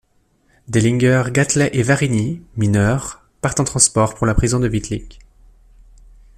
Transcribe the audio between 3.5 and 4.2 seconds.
en transport